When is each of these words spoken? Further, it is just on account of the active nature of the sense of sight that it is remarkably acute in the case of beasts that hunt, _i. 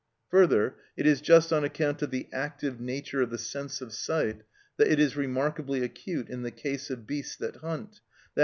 Further, 0.31 0.77
it 0.97 1.05
is 1.05 1.21
just 1.21 1.53
on 1.53 1.63
account 1.63 2.01
of 2.01 2.09
the 2.09 2.27
active 2.33 2.79
nature 2.79 3.21
of 3.21 3.29
the 3.29 3.37
sense 3.37 3.81
of 3.81 3.93
sight 3.93 4.41
that 4.77 4.87
it 4.87 4.99
is 4.99 5.15
remarkably 5.15 5.83
acute 5.83 6.27
in 6.27 6.41
the 6.41 6.49
case 6.49 6.89
of 6.89 7.05
beasts 7.05 7.35
that 7.35 7.57
hunt, 7.57 7.99
_i. 8.35 8.39